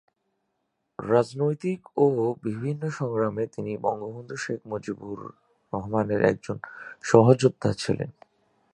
রাজনৈতিক 0.99 1.79
ও 1.97 2.05
বিভিন্ন 2.43 2.83
সংগ্রামে 2.89 3.43
তিনি 3.47 3.71
বঙ্গবন্ধু 3.77 4.35
শেখ 4.37 4.59
মুজিবুর 4.65 5.19
রহমানের 5.73 6.21
একজন 6.23 6.57
সহযোদ্ধা 7.03 7.69
ছিলেন। 7.73 8.09